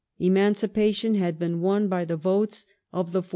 Emancipation 0.17 1.13
had 1.13 1.37
been 1.37 1.61
won 1.61 1.87
by 1.87 2.03
the 2.03 2.17
votes 2.17 2.65
of 2.91 3.11
the 3.11 3.21
40s. 3.21 3.29